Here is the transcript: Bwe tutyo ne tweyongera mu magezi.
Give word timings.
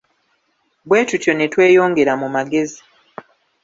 Bwe 0.87 0.99
tutyo 1.09 1.31
ne 1.35 1.45
tweyongera 1.53 2.13
mu 2.21 2.27
magezi. 2.35 2.81